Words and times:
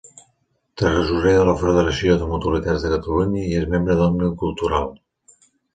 Tresorer 0.81 1.33
de 1.39 1.43
la 1.51 1.55
Federació 1.65 2.17
de 2.23 2.31
Mutualitats 2.33 2.87
de 2.89 2.93
Catalunya 2.97 3.47
i 3.53 3.57
és 3.61 3.71
membre 3.77 4.01
d'Òmnium 4.03 4.37
Cultural. 4.45 4.95